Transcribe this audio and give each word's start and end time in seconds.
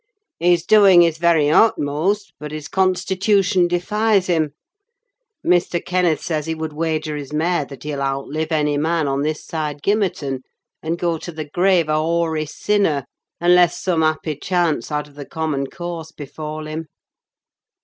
"He's 0.39 0.65
doing 0.65 1.01
his 1.03 1.19
very 1.19 1.51
utmost; 1.51 2.33
but 2.39 2.51
his 2.51 2.67
constitution 2.67 3.67
defies 3.67 4.25
him. 4.25 4.55
Mr. 5.45 5.79
Kenneth 5.85 6.21
says 6.23 6.47
he 6.47 6.55
would 6.55 6.73
wager 6.73 7.15
his 7.15 7.31
mare 7.31 7.65
that 7.65 7.83
he'll 7.83 8.01
outlive 8.01 8.51
any 8.51 8.79
man 8.79 9.07
on 9.07 9.21
this 9.21 9.45
side 9.45 9.83
Gimmerton, 9.83 10.39
and 10.81 10.97
go 10.97 11.19
to 11.19 11.31
the 11.31 11.45
grave 11.45 11.87
a 11.87 11.97
hoary 11.97 12.47
sinner; 12.47 13.05
unless 13.39 13.79
some 13.79 14.01
happy 14.01 14.35
chance 14.35 14.91
out 14.91 15.07
of 15.07 15.13
the 15.13 15.23
common 15.27 15.67
course 15.67 16.11
befall 16.11 16.65
him." 16.65 16.87